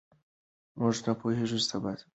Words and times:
موږ 0.79 0.95
نه 1.05 1.11
پوهېږو 1.19 1.59
سبا 1.69 1.91
څه 1.99 2.03
کیږي. 2.03 2.07